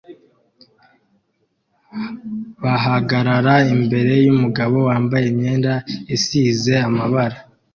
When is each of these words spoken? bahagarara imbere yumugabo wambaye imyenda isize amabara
bahagarara 2.63 3.55
imbere 3.73 4.13
yumugabo 4.25 4.77
wambaye 4.89 5.25
imyenda 5.31 5.73
isize 6.15 6.73
amabara 6.87 7.37